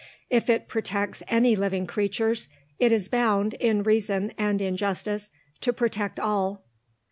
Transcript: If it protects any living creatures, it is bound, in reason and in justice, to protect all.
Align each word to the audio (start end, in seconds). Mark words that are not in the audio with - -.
If 0.31 0.49
it 0.49 0.67
protects 0.67 1.21
any 1.27 1.55
living 1.55 1.85
creatures, 1.85 2.49
it 2.79 2.91
is 2.91 3.07
bound, 3.07 3.53
in 3.59 3.83
reason 3.83 4.33
and 4.35 4.59
in 4.59 4.75
justice, 4.75 5.29
to 5.59 5.71
protect 5.71 6.19
all. 6.19 6.63